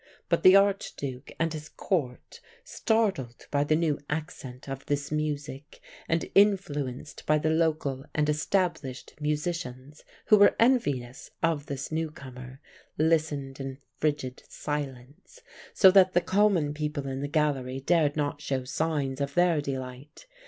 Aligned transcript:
But 0.29 0.41
the 0.41 0.55
Arch 0.55 0.95
Duke 0.95 1.31
and 1.39 1.53
his 1.53 1.69
Court, 1.69 2.41
startled 2.63 3.45
by 3.51 3.63
the 3.63 3.75
new 3.75 3.99
accent 4.09 4.67
of 4.67 4.83
this 4.87 5.11
music, 5.11 5.79
and 6.09 6.27
influenced 6.33 7.23
by 7.27 7.37
the 7.37 7.51
local 7.51 8.05
and 8.15 8.27
established 8.27 9.13
musicians, 9.21 10.03
who 10.25 10.37
were 10.39 10.55
envious 10.59 11.29
of 11.43 11.67
this 11.67 11.91
newcomer, 11.91 12.61
listened 12.97 13.59
in 13.59 13.77
frigid 13.97 14.41
silence, 14.49 15.41
so 15.71 15.91
that 15.91 16.13
the 16.13 16.21
common 16.21 16.73
people 16.73 17.05
in 17.07 17.21
the 17.21 17.27
gallery 17.27 17.79
dared 17.79 18.15
not 18.15 18.41
show 18.41 18.63
signs 18.63 19.21
of 19.21 19.35
their 19.35 19.61
delight. 19.61 20.25